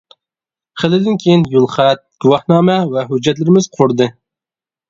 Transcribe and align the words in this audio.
خېلىدىن 0.83 1.19
كېيىن 1.25 1.43
يول 1.55 1.69
خەت، 1.75 2.01
گۇۋاھنامە 2.25 2.79
ۋە 2.97 3.07
ھۆججەتلىرىمىز 3.13 3.73
قۇرۇدى. 3.79 4.13